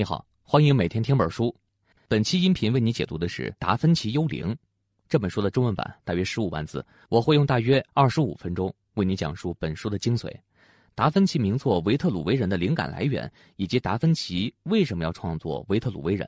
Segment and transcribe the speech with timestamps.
[0.00, 1.54] 你好，欢迎每天听本书。
[2.08, 4.46] 本期音频为你解读的是《达芬奇幽灵》
[5.10, 6.82] 这本书的中文版，大约十五万字。
[7.10, 10.34] 我会用大约二十五分钟为你讲述本书的精髓，
[10.94, 16.26] 达芬奇名作《维特鲁威人》的灵感来源，以及达芬奇为什么要创作《维特鲁威人》。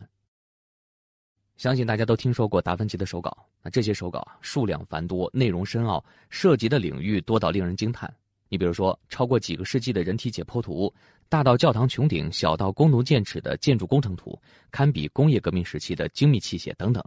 [1.56, 8.14] 相信大家都听说过达芬奇的手稿，那这些手稿数量繁多，内容深奥，涉及的领域多到令人惊叹。
[8.50, 10.92] 你比如说，超过几个世纪的人体解剖图，
[11.32, 14.38] 大到教堂穹顶，小到弓弩箭尺的建筑工程图，
[14.70, 17.02] 堪比工业革命时期的精密器械等等。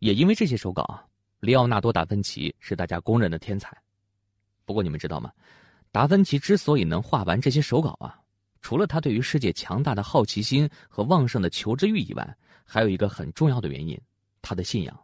[0.00, 1.02] 也因为这些手稿，
[1.40, 3.74] 里奥纳多·达芬奇是大家公认的天才。
[4.66, 5.32] 不过你们知道吗？
[5.90, 8.20] 达芬奇之所以能画完这些手稿啊，
[8.60, 12.36] 除了他对于世界强大的好奇心和旺盛的求知欲以外，
[12.66, 13.98] 还有一个很重要的原因，
[14.42, 14.94] 他的信仰。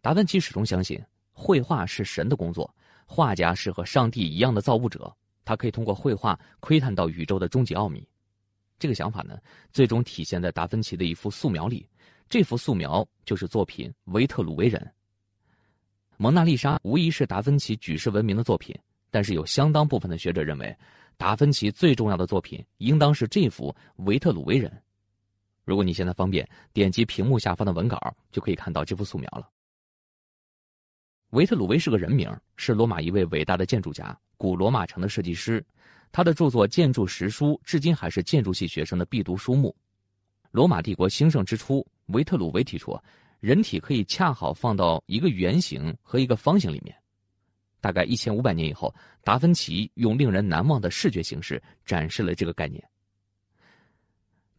[0.00, 0.96] 达芬奇始终相信，
[1.32, 2.72] 绘画是神的工作。
[3.04, 5.12] 画家是和上帝一样的造物者，
[5.44, 8.06] 他可以通过绘画窥探到宇宙的终极奥秘。
[8.78, 9.38] 这个想法呢，
[9.72, 11.88] 最终体现在达芬奇的一幅素描里。
[12.28, 14.80] 这幅素描就是作品《维特鲁威人》。
[16.16, 18.74] 蒙娜丽莎无疑是达芬奇举世闻名的作品，
[19.10, 20.74] 但是有相当部分的学者认为，
[21.16, 24.70] 达芬奇最重要的作品应当是这幅《维特鲁威人》。
[25.64, 27.98] 如果你现在方便，点击屏幕下方的文稿，
[28.30, 29.48] 就可以看到这幅素描了。
[31.32, 35.64] 维特鲁威是个人名，是罗马一位伟大的建筑家，古罗马城的设计师。
[36.12, 39.74] 他的著作《建筑实书》至今还是建筑系学生的必读书目。
[40.50, 42.94] 罗马帝国兴盛之初，维特鲁威提出，
[43.40, 46.94] 人体可以恰好放到一个圆形和一个方形里面。
[47.80, 52.78] 大概一千五百年以后，达芬奇用令人难忘的视觉形式展示了这个概念。《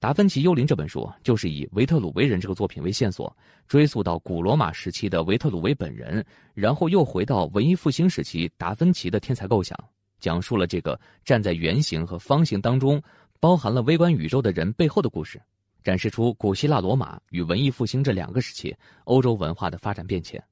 [0.04, 3.34] 达芬奇幽灵》这本书就是以维特鲁威人这个作品为线索，
[3.70, 6.22] 追溯到古罗马时期的维特鲁威本人，
[6.54, 9.74] 然后又回到文艺复兴时期达芬奇的天才构想，
[10.20, 13.02] 讲述了这个站在圆形和方形当中，
[13.40, 15.42] 包含了微观宇宙的人背后的故事，
[15.86, 20.44] 展示出古希腊罗马与文艺复兴这两个时期欧洲文化的发展变迁。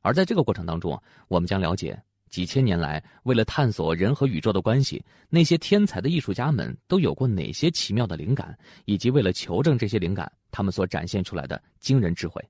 [0.00, 2.00] 而在这个过程当中，我们将了解。
[2.30, 8.56] 几千年来，为了探索人和宇宙的关系，那些天才的艺术家们都有过哪些奇妙的灵感？
[8.84, 12.40] 以及为了求证这些灵感，他们所展现出来的惊人智慧。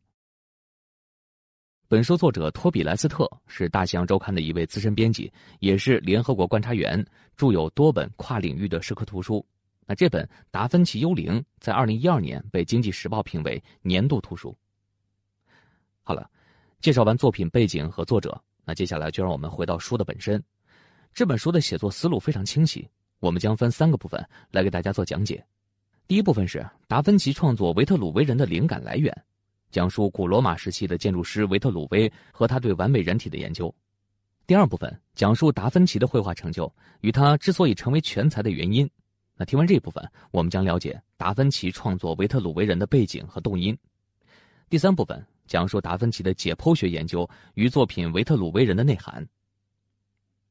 [1.89, 7.05] 本书作者托比莱斯特是《大西洋周刊》的一位资深编辑，也是联合国观察员，
[7.37, 9.45] 著有多本跨领域的社科图书。
[9.87, 14.57] 那这本《达芬奇幽灵》在二零一二年被《经济时报》评为年度图书。
[16.03, 16.31] 好了，
[16.81, 18.41] 介绍完作品背景和作者。
[18.71, 20.41] 那接下来就让我们回到书的本身。
[21.13, 22.89] 这本书的写作思路非常清晰，
[23.19, 25.45] 我们将分三个部分来给大家做讲解。
[26.07, 29.13] 第一部分是达芬奇创作维特鲁威人的灵感来源，
[29.73, 33.75] 讲述古罗马时期的建筑师维特鲁威和他对完美人体的研究。
[34.47, 38.89] 第二部分讲述达芬奇的绘画成就与他之所以成为全才的原因。
[39.35, 43.77] 那听完这一部分，我们将了解达芬奇创作维特鲁威人的背景和动因。
[44.69, 45.27] 第三部分。
[45.51, 49.27] 讲述达芬奇的解剖学研究与作品《维特鲁威人》的内涵。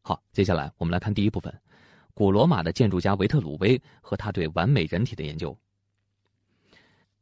[0.01, 1.57] 好，接下来我们来看第一部分：
[2.13, 5.57] 古罗马的建筑家维特鲁威和他对完美人体的研究。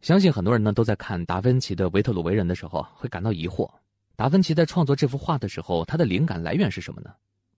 [0.01, 3.71] 相信很多人呢都在看达芬奇的《维特鲁威人》的时候会感到疑惑：
[4.15, 7.13] 达芬奇在创作这幅画的时候，他的灵感来源是什么呢？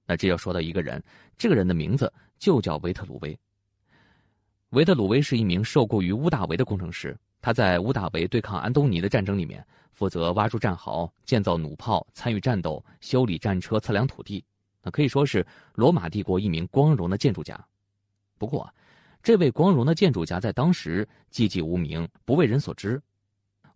[0.06, 1.02] 那这要说到一个人，
[1.38, 3.40] 这个人的名字就叫维特鲁威。
[4.72, 7.18] 维特鲁威是一名受雇于屋大维的工程师。
[7.42, 14.44] 他在乌大维对抗安东尼的战争里面，负责挖出战壕、建造弩炮、参与战斗、修理战车、测量土地，
[14.84, 17.60] 那可以说是罗马帝国一名光荣的建筑家。
[18.38, 18.70] 不过，
[19.22, 23.02] 这位光荣的建筑家在当时寂寂无名，不为人所知。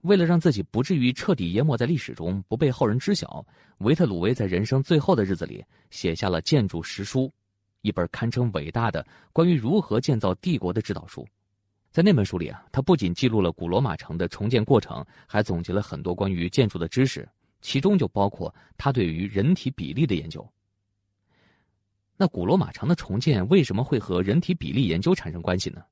[0.02, 3.46] 为了让自己不至于彻底淹没在历史中，不被后人知晓，
[3.78, 7.22] 维特鲁威在人生最后的日子里写下了《建筑实书》，
[7.82, 11.26] 一本堪称伟大的关于如何建造帝国的指导书。
[11.94, 17.30] 在那本书里啊，他不仅记录了古罗马城的重建过程，还总结了很多关于建筑的知识，
[17.62, 20.44] 其中就包括他对于人体比例的研究。
[22.18, 25.84] 那古罗马城的重建为什么会和人体比例研究产生关系呢？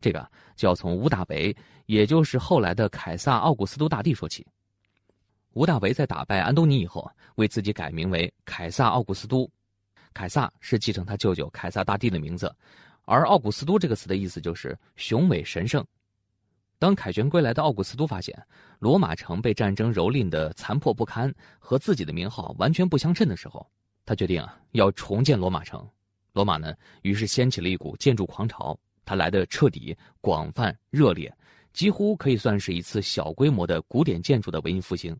[0.00, 1.56] 这个就要从屋大维，
[1.86, 4.46] 也就是后来的凯撒奥古斯都大帝说起。
[5.54, 9.50] 屋大维在打败安东尼以后，为自己改名为凯撒奥古斯都，
[10.14, 12.54] 凯撒是继承他舅舅凯撒大帝的名字。
[13.04, 15.84] 而奥古斯都这个词的意思就是雄伟神圣。
[16.78, 18.36] 当凯旋归来的奥古斯都发现
[18.80, 23.64] 罗马城被战争蹂躏的残破不堪，和自己的名号完全不相称的时候，
[24.04, 25.88] 他决定啊要重建罗马城。
[26.32, 31.32] 罗马呢，于是掀起了一股建筑狂潮，它来的彻底、广泛、热烈，
[31.72, 35.16] 几乎可以算是一次小规模的古典建筑的文艺复兴。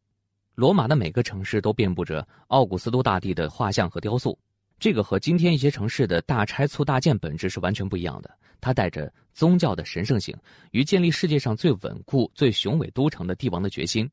[0.54, 4.38] 罗马的每个城市都遍布着奥古斯都大帝的画像和雕塑。
[4.82, 8.36] 这个和今天一些城市的大拆促大建本质是完全不一样的。
[8.60, 10.36] 它带着宗教的神圣性
[10.72, 14.10] 与建立世界上最稳固、最雄伟都城的帝王的决心。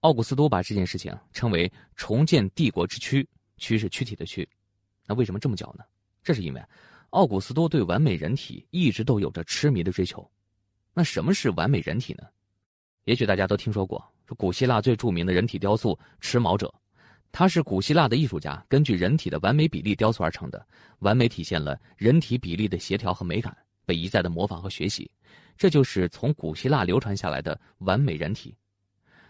[0.00, 3.24] 奥古斯都把这件事情称为重建帝国之躯，
[3.56, 4.48] 躯是躯体的躯。
[5.06, 5.84] 那为什么这么叫呢？
[6.24, 6.60] 这是因为
[7.10, 10.28] 奥古斯都对完美人体一直都有着痴迷的追求。
[10.92, 12.24] 那什么是完美人体呢？
[13.04, 14.04] 也许大家都听说过，
[14.36, 16.74] 古希腊最著名的人体雕塑——持矛者。
[17.36, 20.66] 它是古希腊的艺术家根据人体的完美比例雕塑而成的，
[21.00, 23.52] 完美体现了人体比例的协调和美感，
[23.84, 25.10] 被一再的模仿和学习，
[25.56, 28.54] 这就是从古希腊流传下来的完美人体。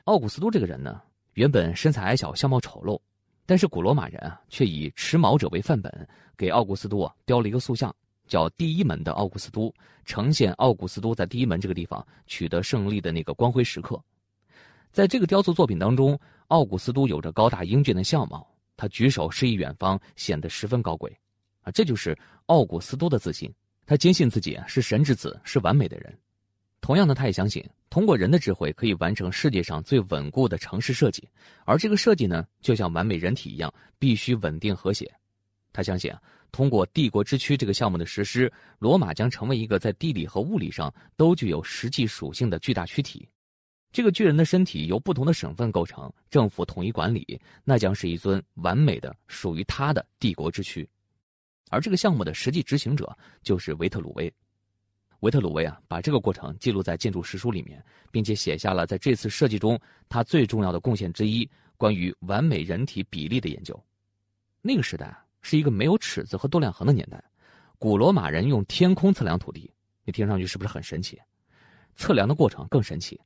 [0.05, 1.01] 奥古斯都这个人呢，
[1.33, 3.01] 原本身材矮小，相貌丑陋，
[3.47, 7.91] 但是古罗马人啊，却以持矛者为范本，给奥古斯都啊雕了一个塑像，
[8.27, 9.75] 叫第一门的奥古斯都，
[10.05, 13.99] 呈现奥古斯都在第一门这个地方取得胜利的那个光辉时刻。
[14.93, 16.17] 在这个雕塑作品当中，
[16.49, 18.47] 奥古斯都有着高大英俊的相貌，
[18.77, 21.11] 他举手示意远方，显得十分高贵，
[21.63, 23.53] 啊，这就是奥古斯都的自信。
[23.87, 26.19] 他坚信自己是神之子，是完美的人。
[26.81, 31.27] 同样的，他也相信通过人的智慧可以完成世界上最稳固的城市设计，
[31.65, 35.11] 而这个设计呢，就像完美人体一样，必须稳定和谐。
[35.73, 36.21] 他相信啊，
[36.53, 43.29] 通过帝国之躯这个项目的实施，罗马将成为一个在地理和物理上都具有实际属性的巨大躯体。
[43.95, 50.87] 这个巨人的身体由不同的省份构成，政府统一管理，那将是一尊完美的属于他的帝国之躯。
[51.71, 54.35] 而这个项目的实际执行者就是维特鲁威。
[55.21, 57.81] 维特鲁威啊，把这个过程记录在建筑史书里面，
[58.11, 61.49] 并且写下了在这次设计中他最重要的贡献之一——
[61.79, 63.81] 关于完美人体比例的研究。
[64.61, 67.23] 那个时代是一个没有尺子和度量衡的年代，
[67.79, 69.73] 古罗马人用天空测量土地，
[70.05, 71.17] 你听上去是不是很神奇？
[71.95, 73.21] 测量的过程更神奇。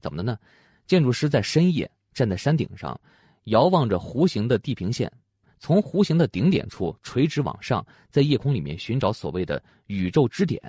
[0.00, 0.38] 怎么的呢？
[0.86, 2.98] 建筑师在深夜站在山顶上，
[3.44, 5.12] 遥望着弧形的地平线，
[5.58, 10.60] 从弧形的顶点处垂直往上，在夜空里面寻找所谓的宇宙支点。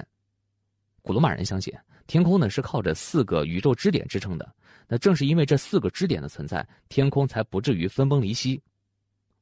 [1.02, 1.74] 古罗马人相信
[2.08, 4.54] 天空呢是靠着四个宇宙支点支撑的，
[4.88, 8.62] 那正是因为这四个支点的存在，天空才不至于分崩离析。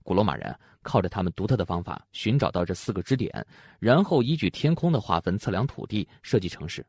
[0.04, 3.46] 古罗马人靠着他们独特的方法寻找到这四个支点，
[3.80, 6.86] 然后依据天空的划分测量土地，设计城市。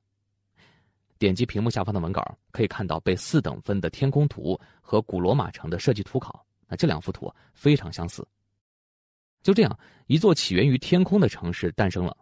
[1.19, 2.23] 点击屏幕下方的文稿，
[2.53, 6.45] 可以看到被四等分的天空图和古罗马城的设计图稿。
[6.67, 8.27] 那这两幅图非常相似。
[9.43, 12.17] 就这样，一座起源于天空的城市诞生了。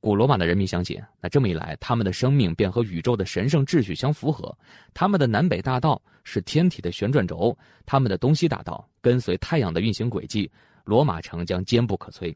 [0.00, 4.56] 古罗马的人民相信，那这么一来，他们的生命便和宇宙的神圣秩序相符合。
[4.94, 7.54] 他们的南北大道是天体的旋转轴，
[7.84, 10.50] 他们的东西大道跟随太阳的运行轨迹。
[10.84, 12.34] 罗马城将坚不可摧。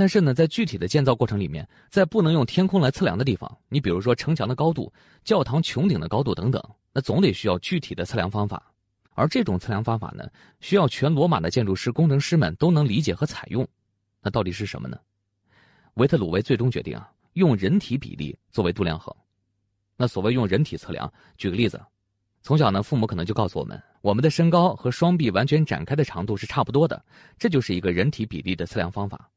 [0.00, 4.90] 但是呢，在具体的建造过程里面，在不能用天空来测量的地方，你比如说城墙的高度、
[5.24, 6.58] 教堂穹顶的高度等等，
[6.94, 8.72] 那总得需要具体的测量方法。
[9.10, 10.26] 而这种测量方法呢，
[10.58, 13.68] 需要全罗马的建筑师、工程师们都能理解和采用。
[14.22, 14.98] 那到底是什么呢？
[15.96, 19.14] 维特鲁威最终决定啊，用人体比例作为度量衡。
[19.98, 21.78] 那所谓用人体测量，举个例子，
[22.40, 27.04] 从小呢，父母可能就告诉我们，我们的身高和双臂完全展开的长度是差不多的，
[27.38, 29.30] 这就是一个人体比例的测量方法。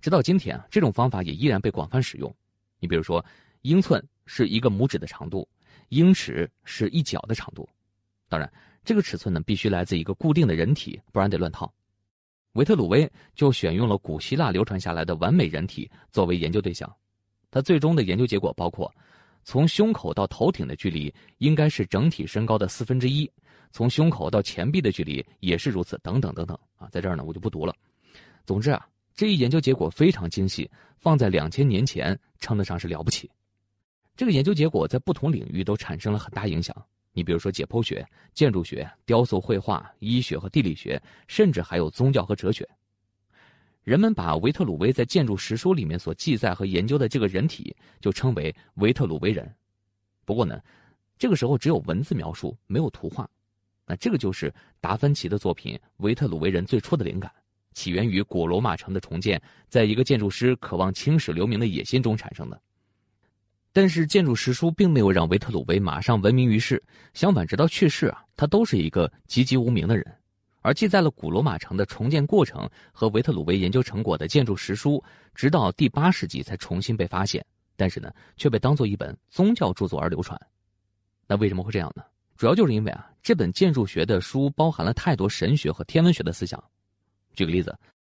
[0.00, 2.34] 直到今天啊，这种方法也依然被广泛使用。
[2.78, 3.24] 你比如说，
[3.62, 5.46] 英寸是一个拇指的长度，
[5.90, 7.68] 英尺是一脚的长度。
[8.26, 8.50] 当然，
[8.82, 11.70] 这个尺寸呢必须来自一个固定的人体，不然得乱套。
[12.52, 16.90] 维特鲁威就选用了古希腊流传下来的完美人体作为研究对象。
[17.50, 18.90] 他最终的研究结果包括：
[19.44, 23.30] 从胸口到头顶的距离应该是整体身高的四分之一；
[23.70, 26.58] 从胸口到前臂的距离也是如此，等等等等。
[26.76, 27.74] 啊，在这儿呢我就不读了。
[28.46, 28.88] 总之啊。
[29.20, 33.30] 这一研究结果非常精细，放在两千年前称得上是了不起。
[34.16, 36.74] 这个研究结果在不同领域都产生了很大影响。
[37.12, 40.98] 你比如说解剖学、建筑学、雕塑绘画、医学和地理学，
[41.28, 42.66] 甚至还有宗教和哲学。
[43.82, 49.54] 人们把维特鲁威在建筑史书里面所记载和研究的这个人体就称为维特鲁威人。
[50.24, 50.58] 不过呢，
[51.18, 53.28] 这个时候只有文字描述，没有图画。
[53.84, 54.50] 那这个就是
[54.80, 57.30] 达芬奇的作品《维特鲁威人》最初的灵感。
[57.72, 62.60] 起源于古罗马城的重建，在一个建筑师渴望青史留名的野心中产生的。
[63.72, 66.82] 但是建筑史书并没有让维特鲁威马上闻名于世，
[67.14, 70.04] 相反，直到去世啊，他都是一个籍籍无名的人。
[70.62, 75.02] 而记载了古罗马城的重建过程和维特鲁威研究成果的建筑史书，
[75.34, 77.44] 直到第八世纪才重新被发现，
[77.76, 80.38] 但是呢，却被当做一本宗教著作而流传。
[81.26, 82.02] 那为什么会这样呢？
[82.36, 86.62] 主要就是因为啊，这本建筑学的书包含了太多神学和天文学的思想。
[87.40, 87.74] 举个例子，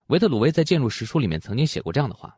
[0.08, 2.38] 维特鲁威在建筑史书里面曾经写过这样的话：“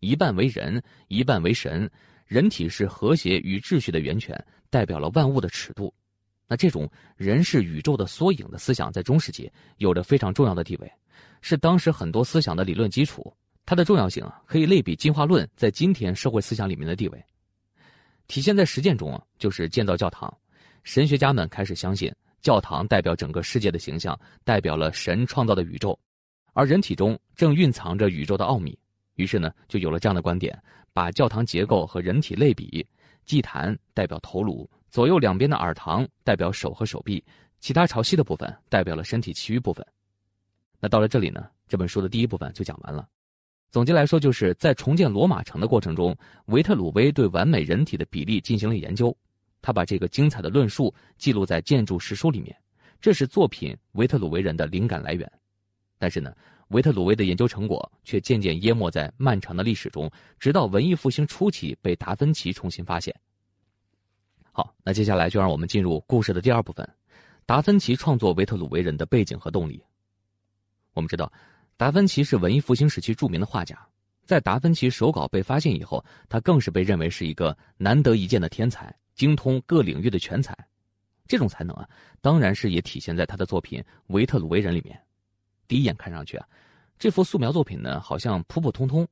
[0.00, 1.90] 一半为人，一半为神。
[2.26, 4.34] 人体是和谐与秩序的源泉，
[4.70, 5.92] 代表了万物的尺度。”
[6.48, 10.90] 那这种人是宇宙的缩影的思想，在中世纪有着非常重要的地位，
[11.42, 13.30] 是当时很多思想的理论基础。
[13.66, 17.22] 它的重要性啊，可以类比进化论在今天社会思想里面的地位。
[18.26, 20.32] 体现在实践中啊，就是建造教堂。
[20.82, 22.10] 神学家们开始相信，
[22.40, 25.98] 教堂代表整个世界的形象，代表了神创造的宇宙，
[26.52, 28.78] 而人体中正蕴藏着宇宙的奥秘。
[29.16, 30.58] 于是呢，就有了这样的观点：
[30.92, 32.86] 把教堂结构和人体类比，
[33.24, 37.22] 祭坛代表头颅，左右两边的耳堂代表手和手臂，
[37.60, 39.86] 其他朝西的部分代表了身体其余部分。
[40.80, 43.06] 那到了这里呢，这本书的第一部分就讲完了。
[43.70, 46.16] 总结来说，就是在重建罗马城的过程中，
[46.46, 49.16] 维特鲁威对完美人体的比例进行了研究。
[49.62, 52.54] 他把这个精彩的论述记录在建筑史书里面，
[53.00, 55.32] 这是作品《维特鲁威人》的灵感来源。
[56.02, 56.34] 但是呢，
[56.70, 63.14] 维特鲁威的研究成果却渐渐淹没在漫长的历史中，直到文艺复兴初期被达芬奇重新发现。
[64.50, 66.84] 好，那接下来就让我们进入故事的第二部分：
[67.46, 69.80] 达芬奇创作《维特鲁威人》的背景和动力。
[70.92, 71.32] 我们知道。
[71.76, 73.78] 达芬奇是文艺复兴时期著名的画家，
[74.24, 80.52] 在达芬奇手稿被发现以后，他更是被认为是一个难得一见的天才，精通各领域的全才。
[81.28, 81.88] 这种才能啊，
[82.20, 85.00] 当然是也体现在他的作品《维特鲁威人》里面。
[85.72, 86.46] 第一眼看上去啊，
[86.98, 89.08] 这幅素描作品呢好像普普通通，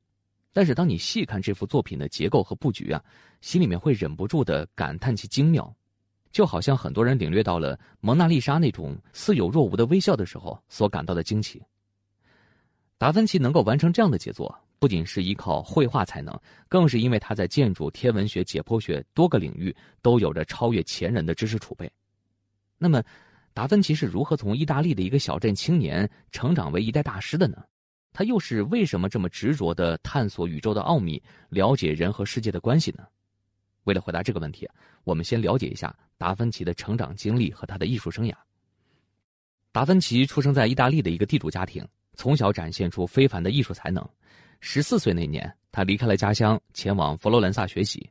[0.53, 3.03] 但是当你细看这幅作品的结构和布局啊，
[3.41, 5.75] 心里面会忍不住的感叹其精妙，
[6.31, 11.59] 就好像很多人领略到了蒙娜丽莎那种似有若无的微笑的时候所感到的惊奇。
[12.99, 16.39] 达芬奇能够完成这样的杰作，不仅是依靠绘画才能，
[16.69, 21.91] 更是因为他在建筑、天文学、解剖学多个领域都有着超越前人的知识储备。
[22.77, 23.01] 那么，
[23.53, 27.57] 达芬奇是如何从意大利的一个小镇青年成长为一代大师的呢？
[28.13, 33.03] 他又是为什么这么执着的探索宇宙的奥秘，了解人和世界的关系呢？
[33.83, 34.69] 为了回答这个问题，
[35.03, 38.33] 我们先了解一下达芬奇的成长经历和他的艺术生涯。
[39.71, 41.87] 达芬奇出生在意大利的一个地主家庭。
[42.13, 44.07] 从小展现出非凡的艺术才能。
[44.59, 48.07] 十四岁那年，他离开了家乡，前往佛罗伦萨学习。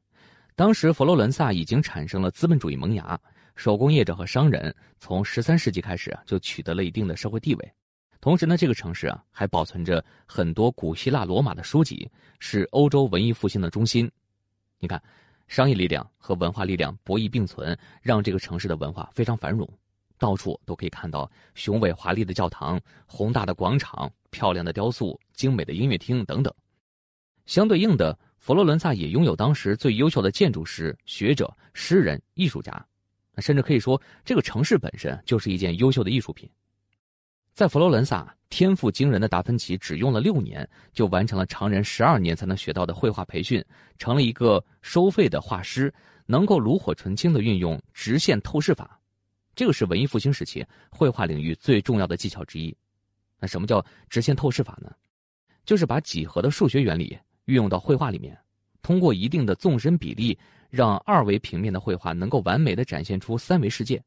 [0.56, 3.20] 当时，佛罗伦萨已经产生了资本主义萌芽，
[3.61, 7.73] 手工业者和商人从十三世纪开始就取得了一定的社会地位。
[8.19, 14.11] 同时呢，这个城市啊还保存着很多古希腊罗马的书籍，是欧洲文艺复兴的中心。
[14.79, 14.99] 你看，
[15.47, 19.69] 商业力量和文化力量博弈并存，让这个城市的文化非常繁荣。
[20.17, 26.50] 到处都可以看到雄伟华丽的教堂、宏大的广场、漂亮的雕塑、精美的音乐厅等等。
[27.45, 32.87] 相对应的，佛罗伦萨也拥有当时最优秀的建筑师、学者、诗人、艺术家，
[33.40, 36.49] 甚至可以说，这个城市本身就是一件优秀的艺术品。
[37.52, 43.62] 在佛罗伦萨，天赋惊人的达芬奇只用了六年，就完成了常人十二年才能学到的绘画培训，
[43.99, 45.92] 成了一个收费的画师，
[46.26, 48.99] 能够炉火纯青的运用直线透视法。
[49.54, 52.75] 这个是文艺复兴时期绘画领域最重要的技巧之一。
[53.38, 54.90] 那什么叫直线透视法呢？
[55.66, 58.38] 就是把几何的数学原理运用到绘画里面，
[58.90, 60.37] 通过一定的纵深比例，
[60.68, 64.02] 让二维平面的绘画能够完美的展现出三维世界。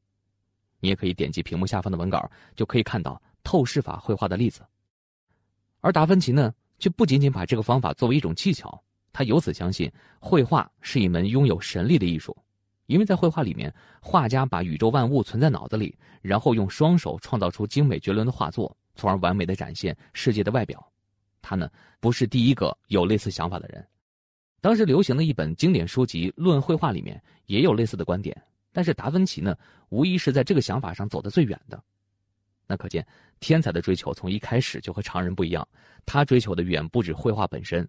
[0.82, 4.62] 你也可以点击屏幕下方的文稿，就可以看到透视法绘画的例子。
[5.80, 8.78] 而达芬奇呢，却不仅仅把这个方法作为一种技巧，
[9.14, 12.36] 他由此相信绘画是一门拥有神力的艺术。
[12.88, 20.86] 因为在绘画里面，画家把宇宙万物存在脑子里，然后用双手创造出精美绝伦的画作，从而完美的展现世界的外表。
[21.42, 21.72] 他呢，
[22.02, 23.88] 不是第一个有类似想法的人。
[24.64, 28.34] 当时流行的一本经典书籍《论绘画》里面也有类似的观点，
[28.72, 29.54] 但是达芬奇呢，
[29.90, 31.84] 无疑是在这个想法上走得最远的。
[32.66, 33.06] 那可见，
[33.42, 35.68] 天才的追求从一开始就和常人不一样，
[36.06, 37.86] 他追求的远不止绘画本身。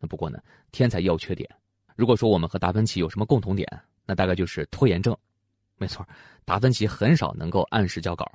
[0.00, 0.40] 那不过呢，
[0.72, 1.48] 天才也有缺点。
[1.94, 3.64] 如果说我们和达芬奇有什么共同点？
[4.04, 5.16] 那大概就是拖延症，
[5.76, 6.04] 没错，
[6.44, 8.28] 达芬奇很少能够按时交稿。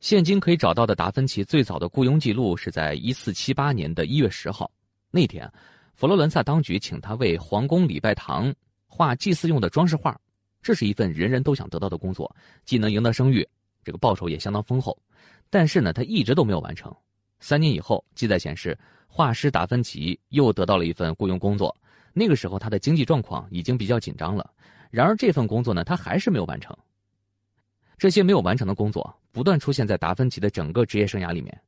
[0.00, 4.68] 现今可以找到的达芬奇最早的雇佣记录是在一四七八年的一月十号，
[5.12, 5.48] 那天，
[6.00, 8.50] 佛罗伦萨当局请他为皇宫礼拜堂
[8.86, 10.18] 画祭祀用的装饰画，
[10.62, 13.46] 这是一份人人都想得到的工作，既能赢得声誉，
[13.84, 14.98] 这个报酬也相当丰厚。
[15.50, 16.90] 但是呢，他一直都没有完成。
[17.38, 18.74] 三年以后，记载显示，
[19.08, 21.76] 画师达芬奇又得到了一份雇佣工作。
[22.14, 24.50] 那个时候，他的经济状况已经比较紧张了。
[24.90, 26.74] 然而，这份工作呢，他还是没有完成。
[27.98, 31.60] 这些没有完成的工作不断出现在达芬奇的整个职业生涯里面。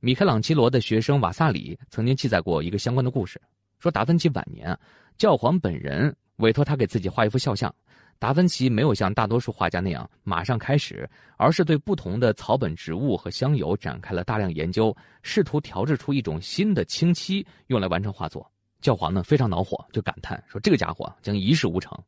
[0.00, 3.40] 米开朗基罗的学生瓦萨里曾经记载过一个相关的故事，
[3.78, 4.78] 说达芬奇晚年，
[5.16, 7.74] 教皇本人委托他给自己画一幅肖像。
[8.18, 18.50] 达芬奇没有像大多数画家那样马上开始，而是对不同的草本植物和香油展开了大量研究，试图调制出一种新的清漆，用来完成画作。
[18.82, 21.98] 教皇呢非常恼火，就感叹说：“这个家伙将一事无成。”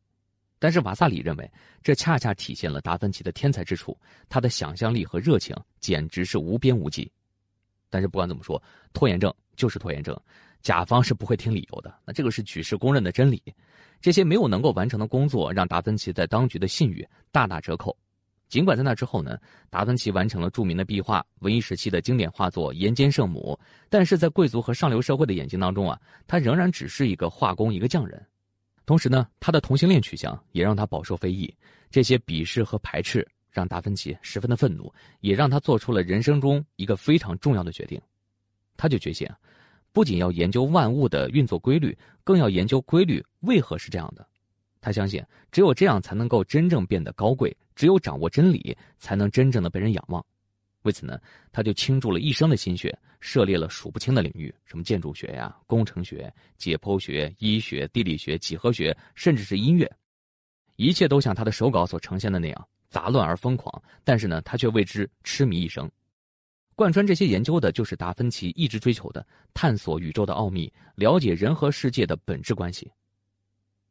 [0.60, 1.50] 但是瓦萨里认为，
[1.82, 7.10] 这恰恰体现了达芬奇的天才之处，他的想象力和热情简直是无边无际。
[7.90, 10.18] 但是不管怎么说，拖延症就是拖延症，
[10.62, 11.94] 甲方是不会听理由的。
[12.04, 13.42] 那这个是举世公认的真理。
[14.00, 17.96] 这些没有能够完成的工作，让达芬奇在当局的信誉大打折扣。
[18.48, 19.36] 尽管在那之后呢，
[19.68, 23.58] 达芬奇完成了著名的壁画、文艺时期的经典画作《岩间圣母》，
[23.90, 28.24] 但是在贵族和上流社会的眼睛当中啊，他仍然只是一个画工、一个匠人。
[28.86, 31.54] 同时呢，他的同性恋取向也让他饱受非议。
[31.90, 33.26] 这些鄙视和排斥
[33.58, 38.00] 让达芬奇十分的愤怒，也让他做出了人生中一个非常重要的决定。
[38.76, 39.28] 他就决心，
[39.92, 44.24] 不仅要研究万物的运作规律，更要研究规律为何是这样的。
[44.80, 50.24] 他相信，只有这样才能够真正变得高贵；只有掌握真理，才能真正的被人仰望。
[50.82, 51.18] 为此呢，
[51.50, 59.90] 他就倾注了一生的心血，涉猎了数不清的领域，什么建筑学呀、工程学、解剖学、医学、地理学、几何学，甚至是音乐，
[60.76, 63.82] 一切都像他的手稿所呈现的那样杂乱而疯狂。
[64.04, 65.90] 但是呢，他却为之痴迷一生。
[66.74, 72.90] 贯穿这些研究的，就是达芬奇一直追求的探索宇宙的奥秘，了解人和世界的本质关系。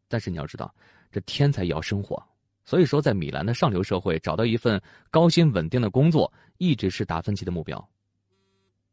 [0.07, 0.73] 但是你要知道，
[1.11, 2.21] 这天才也要生活。
[2.63, 7.89] 所以说，在米兰的上流社会找到一份高薪稳定的工作，一直是达芬奇的目标。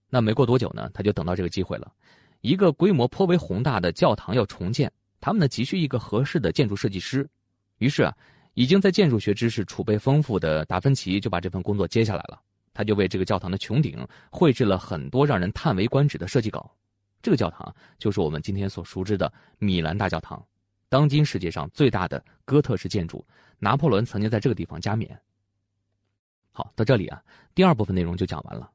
[0.09, 1.93] 那没过多久呢，他就等到这个机会了。
[2.41, 7.29] 一个规模颇为宏大的教堂要重建，他们呢急需一个合适的建筑设计师。
[7.79, 8.17] 于是啊，
[8.55, 12.41] 已经在建筑学知识储备丰富的达芬奇就把这份工作接下来了。
[12.73, 16.69] 他就为这个教堂的穹顶绘制了很多让人叹为观止的设计稿。
[17.23, 20.45] 这个教堂就是我们今天所熟知的米兰大教堂。
[20.89, 23.25] 当今世界上最大的哥特式建筑，
[23.59, 25.19] 拿破仑曾经在这个地方加冕。
[26.53, 27.23] 好，到这里啊，
[27.55, 28.71] 第二部分内容就讲完了。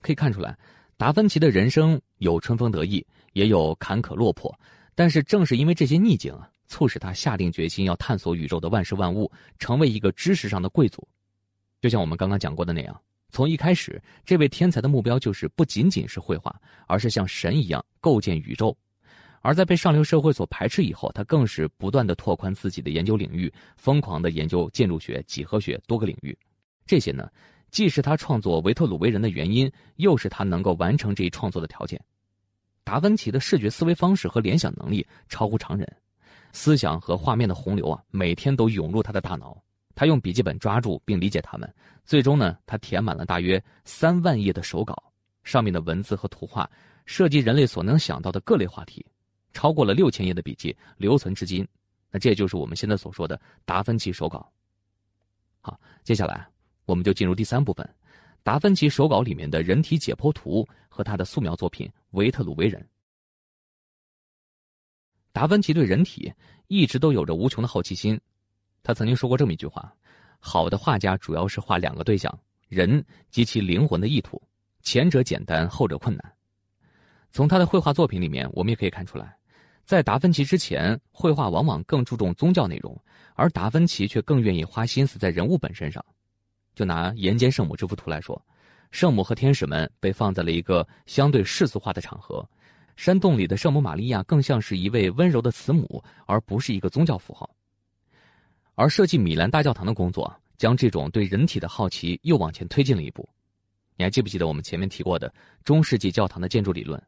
[0.00, 0.56] 可以看出来，
[0.96, 4.54] 达芬奇的人生有春风得意，也有坎坷落魄。
[4.94, 11.06] 但是正是因为这些逆境啊，促使他下定决心要探索宇宙的万事万物，成为一个知识上的贵族。
[11.82, 12.98] 就像我们刚刚讲过的那样，
[13.28, 16.54] 从一开始，这位天才的目标就是不仅仅是绘画，
[16.86, 18.74] 而是像神一样构建宇宙。
[19.42, 26.36] 而在被上流社会所排斥以后，他更是不断的拓宽自己的研究领域，疯狂的研究建筑学、几何学多个领域。
[26.86, 27.28] 这些呢，
[27.70, 32.00] 既是他创作维特鲁威人的原因，又是他能够完成这一创作的条件。
[32.84, 35.90] 达芬奇的视觉思维方式和联想能力超乎常人，
[36.52, 39.60] 思想和画面的洪流啊，每天都涌入他的大脑。
[39.94, 45.12] 他用笔记本抓住并理解他们，最终呢，他填满了大约三万页的手稿，
[45.44, 46.70] 上面的文字和图画
[47.04, 49.04] 涉及人类所能想到的各类话题。
[49.52, 51.66] 超过了六千页的笔记留存至今，
[52.10, 54.50] 那这就是我们现在所说的达芬奇手稿。
[55.60, 56.46] 好，接下来
[56.86, 57.86] 我们就进入第三部分，
[58.42, 62.80] 达芬奇手稿里面的人体解剖图和他的素描作品《维特鲁维人》。
[65.32, 66.32] 达芬奇对人体
[66.66, 68.20] 一直都有着无穷的好奇心，
[68.82, 69.92] 他曾经说过这么一句话
[70.40, 72.36] ：“好的画家主要是画两个对象，
[72.68, 74.40] 人及其灵魂的意图，
[74.82, 76.32] 前者简单，后者困难。”
[77.32, 79.36] 从他的绘画作品里面，我们也可以看出来。
[79.84, 82.96] 在达芬奇之前，绘画往往更注重宗教内容，
[83.34, 86.04] 而达芬奇却更愿意花心思在人物本身上。
[86.74, 88.40] 就拿岩间圣母这幅图来说，
[88.90, 92.48] 圣母和天使们被放在了一个相对世俗化的场合，
[93.00, 97.48] 山洞里的圣母玛利亚更像是一位温柔的慈母，而不是一个宗教符号。
[98.74, 103.26] 而设计米兰大教堂的工作，将这种对人体的好奇又往前推进了一步。
[103.96, 105.32] 你还记不记得我们前面提过的
[105.64, 107.02] 中世纪教堂的建筑理论？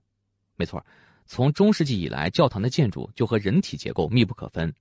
[0.57, 0.83] 没错。
[1.27, 4.75] 从中世纪以来，教堂的建筑就和人体结构密不可分。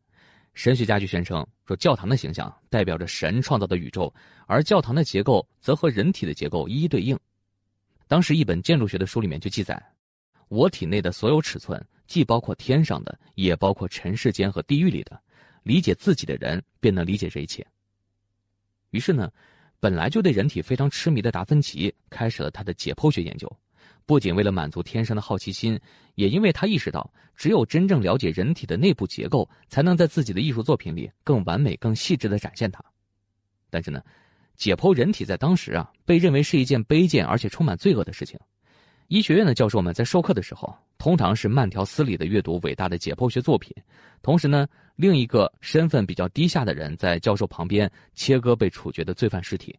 [0.54, 4.14] 神学家就宣称说，教堂的形象代表着神创造的宇宙，
[4.48, 7.20] 而教堂的结构则和人体的结构一一对应。
[8.08, 9.78] 当时一本建筑学的书里面就记载：
[10.52, 15.18] 我体内的所有尺寸，既包括天上的，也包括尘世间和地狱里的。
[15.64, 17.66] 理解自己的人，便能理解这一切。
[18.90, 19.32] 于是呢，
[19.80, 23.50] 本来就对人体非常痴迷的达芬奇，开始了他的解剖学研究。
[24.06, 25.80] 不仅为了满足天生的好奇心，
[26.16, 32.84] 也因为他意识到，只有真正了解人体的内部结构，才能在自己的艺术作品里更完美、更细致的展现它。
[33.70, 34.04] 但是呢，
[34.58, 38.38] 解剖人体在当时啊，被认为是一件卑贱而且充满罪恶的事情。
[39.12, 43.76] 医学院的教授们在授课的时候，通常是慢条斯理的阅读伟大的解剖学作品，
[44.22, 49.78] 同时呢，另一个身份比较低下的人在教授旁边切割被处决的罪犯尸体。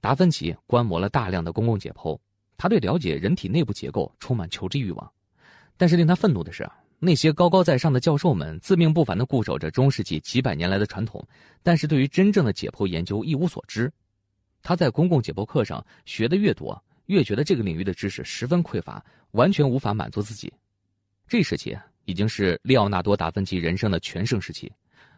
[0.00, 2.16] 达芬奇观摩了大量的公共解剖。
[2.56, 5.12] 他对了解人体内部结构充满求知欲望，
[5.76, 6.64] 但是令他愤怒的是，
[7.00, 11.20] 那些高高在上的教授们自命不凡地固守着中世纪几百年来的传统，
[11.60, 13.92] 但是对于真正的解剖研究一无所知。
[14.62, 20.52] 他在公共解剖课上学的越多，越觉得这个领域的知识十分匮乏，完全无法满足自己。
[21.26, 24.72] 这时期已经是利奥纳多·达芬奇人生的全盛时期，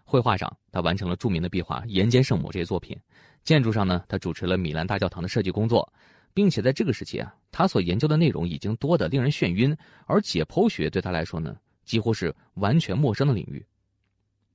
[0.05, 2.97] 绘画上，他完成了著名的壁画《岩间圣母》这些作品；
[3.43, 5.93] 建筑上呢，他主持了米兰大教堂的设计工作，
[6.33, 13.65] 并且在这个时期啊，他所研究的内容已经多得令人眩晕，而解剖学对他来说呢，几乎是完全陌生的领域。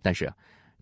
[0.02, 0.32] 但是，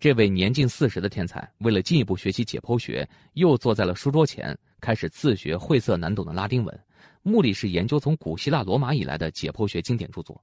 [0.00, 6.80] 这位年近四十的天才，为了进一步学习解剖学，又坐在了书桌前，开始自学晦涩难懂的拉丁文，
[7.22, 10.40] 目的是研究从古希腊罗马以来的解剖学经典著作。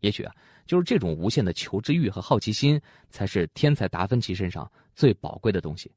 [0.00, 0.34] 也许啊，
[0.66, 5.92] 就是这种无限的求知欲和好奇心，才是天才达芬奇身上最宝贵的东西。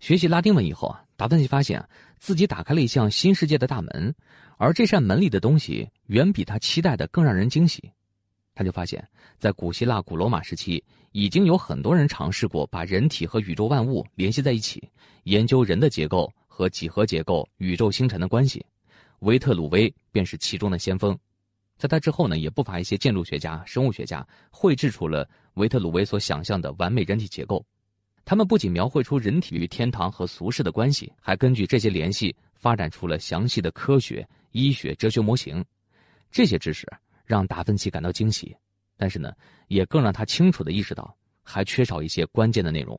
[0.00, 1.86] 学习拉丁文以后啊，达芬奇发现
[2.18, 4.14] 自己打开了一项新世界的大门，
[4.56, 7.92] 而这扇门里的东西远比他期待的更让人惊喜。
[8.58, 14.82] 他就发现，在古希腊、古罗马时期，已经有很多人尝试过把人体和宇宙万物联系在一起，
[15.22, 18.66] 研究人的结构和几何结构、宇宙星辰的关系。
[19.20, 21.16] 维特鲁威便是其中的先锋。
[21.76, 27.64] 在他之后呢，也不乏一些建筑学家、生物学家绘制出了维特鲁威所想象的完美人体结构。
[28.24, 35.64] 他们不仅描绘出人体与天堂和俗世的关系，还根据这些联系发展出了详细的科学、医学、哲学模型。
[36.32, 36.84] 这些知识
[37.28, 38.56] 让达芬奇感到惊喜，
[38.96, 39.30] 但是呢，
[39.66, 42.98] 也更让他清楚地意识到还缺少一些关键的内容。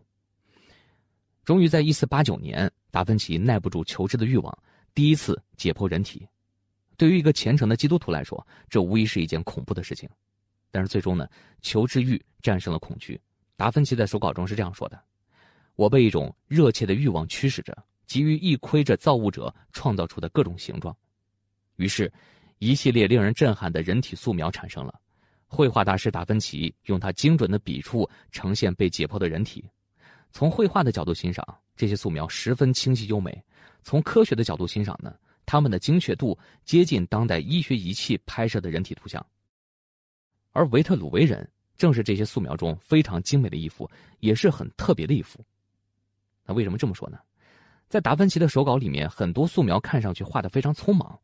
[1.44, 4.56] 终于在1489年，达芬奇耐不住求知的欲望，
[4.94, 6.28] 第一次解剖人体。
[6.96, 10.08] 对于一个虔诚的基督徒来说，这无疑是一件恐怖的事情。
[10.70, 11.28] 但是最终呢，
[11.64, 13.20] 求知欲战胜了恐惧。
[13.56, 15.04] 达芬奇在手稿中是这样说的
[15.76, 20.96] ：“我被一种热切的欲望驱使着，急于一窥着造物者创造出的各种形状。
[21.78, 22.12] 于是，
[22.60, 24.94] 一系列令人震撼的人体素描产生了。
[25.48, 29.66] 绘画大师达芬奇用他精准的笔触呈现被解剖的人体。
[30.32, 31.44] 从绘画的角度欣赏，
[31.76, 33.32] 这些素描十分清晰优美；
[33.82, 35.14] 从科学的角度欣赏呢？”
[35.52, 39.26] 他们的精确度接近当代医学仪器拍摄的人体图像，
[40.52, 45.44] 而维特鲁维人正是这些素描中非常精美的一幅，也是很特别的一幅。
[46.46, 47.18] 那为什么这么说呢？
[47.88, 51.20] 在达芬奇的手稿里面，很多素描看上去画的非常匆忙，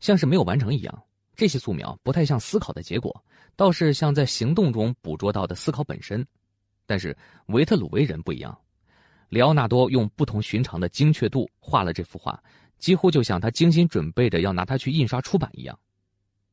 [0.00, 1.02] 像是没有完成一样。
[1.36, 6.26] 这些素描不太像思考的结果，倒是像在行动中捕捉到的思考本身。
[6.84, 8.58] 但是维特鲁威人不一样，
[9.28, 12.42] 里奥纳多用不同寻常的精确度画了这幅画。
[12.78, 15.78] 几乎就像他精心准备着要拿它去印刷出版一样。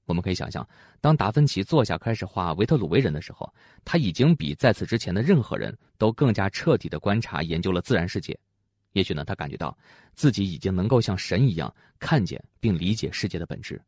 [0.06, 0.68] 我们可以想象，
[1.00, 3.52] 当达芬奇坐下开始画维特鲁威人的时候，
[3.84, 8.38] 他已经比在此之前的任何人都更加彻底的观察研究了自然世界。
[8.96, 9.78] 也许呢，他感觉到
[10.14, 13.80] 自己已经能够像神一样看见并理解世界的本质。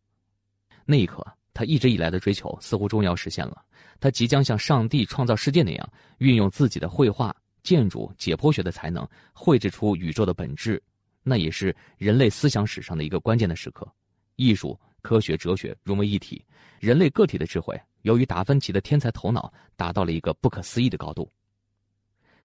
[0.85, 3.63] 那一刻，他一直以来的追求似乎终于要实现了。
[4.01, 10.81] 他即将像上帝创造世界那样，运用自己的绘画、建筑、解剖学的才能，绘制出宇宙的本质。
[11.23, 13.89] 那也是人类思想史上的一个关键的时刻，
[14.35, 16.43] 艺术、科学、哲学融为一体，
[16.81, 21.31] 人类个体的智慧由于达芬奇的天才头脑达到了一个不可思议的高度。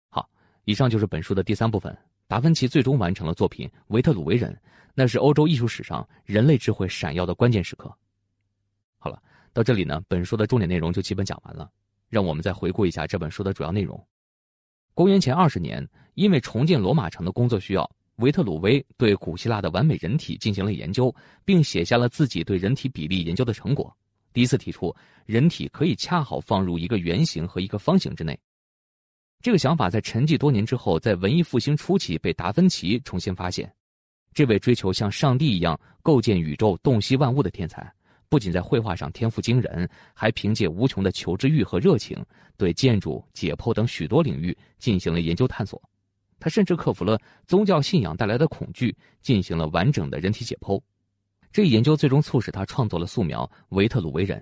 [0.08, 0.30] 好，
[0.64, 1.96] 以上就是本书的第三部分。
[2.26, 4.52] 达芬奇最终完成了作品《维特鲁威人》，
[4.94, 7.92] 那是欧洲艺术史上人类智慧闪耀的关键时刻。
[8.98, 11.70] 好了，到这里呢，本书的重点内容就基本讲完了。
[12.08, 14.06] 让我们再回顾一下这本书的主要内容。
[14.94, 17.90] 公元前二十年，因为重建罗马城的工作需要。
[18.16, 21.12] 维特鲁威对古希腊的完美人体进行了研究，
[21.46, 23.96] 并写下了自己对人体比例研究的成果。
[24.34, 28.38] 第一次提出人体可以恰好放入一个圆形和一个方形之内。
[29.42, 33.70] 这个想法在沉寂多年之后，在文艺复兴初期被达芬奇重新发现。
[34.32, 37.92] 这位追求像上帝一样构建宇宙、洞悉万物的天才，
[38.28, 42.24] 不仅在绘画上天赋惊人，还凭借无穷的求知欲和热情，
[42.56, 45.82] 对建筑、解剖等许多领域进行了研究探索。
[46.38, 50.80] 他甚至克服了宗教信仰带来的恐惧，进行了完整的人体解剖。
[51.52, 54.38] 这一研究最终促使他创作了素描《维特鲁维人》。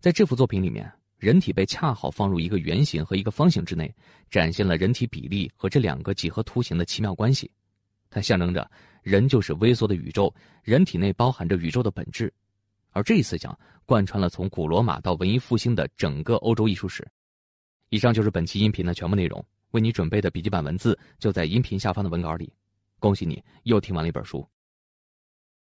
[0.00, 3.94] 在这幅作品里面，人体被恰好放入一个圆形和一个方形之内，
[4.30, 7.50] 展现了人体比例和这两个几何图形的奇妙关系。
[8.08, 8.68] 它象征着
[9.02, 12.32] 人就是微缩的宇宙，人体内包含着宇宙的本质。
[12.92, 17.06] 而这一思想贯穿了从古罗马到文艺复兴的整个欧洲艺术史。
[17.90, 19.44] 以上就是本期音频的全部内容。
[19.72, 22.52] 为你准备的笔记本文字就在音频下方的文稿里，
[22.98, 24.44] 恭喜你又听完了一本书。